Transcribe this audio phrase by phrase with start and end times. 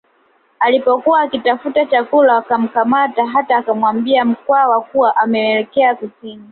[0.59, 6.39] Alipokuwa akitafuta chakula wakamkamata hata akawaambia Mkwawa kuwa ameelekea kusini